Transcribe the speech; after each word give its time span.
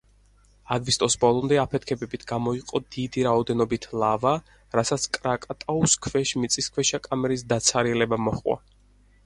აგვისტოს 0.75 1.15
ბოლომდე 1.23 1.59
აფეთქებებით 1.63 2.23
გამოიყო 2.31 2.81
დიდი 2.95 3.27
რაოდენობით 3.29 3.85
ლავა, 4.05 4.33
რასაც 4.79 5.07
კრაკატაუს 5.19 5.97
ქვეშ 6.09 6.35
მიწისქვეშა 6.47 7.05
კამერის 7.09 7.49
დაცარიელება 7.55 8.23
მოჰყვა. 8.29 8.61